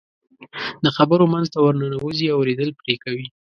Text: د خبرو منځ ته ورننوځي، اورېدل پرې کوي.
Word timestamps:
د 0.83 0.85
خبرو 0.97 1.25
منځ 1.33 1.47
ته 1.53 1.59
ورننوځي، 1.61 2.27
اورېدل 2.31 2.69
پرې 2.79 2.95
کوي. 3.03 3.25